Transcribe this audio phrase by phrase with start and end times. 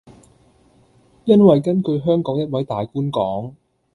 [1.25, 3.53] 因為根據香港一位大官講